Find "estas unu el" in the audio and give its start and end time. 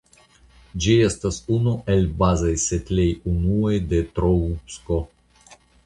1.07-2.01